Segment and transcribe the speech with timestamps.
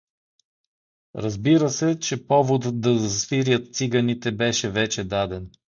[1.15, 5.51] Разбира се, че поводът да засвирят циганите беше вече даден.